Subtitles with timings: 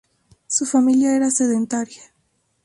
[0.47, 2.01] Su familia era sedentaria.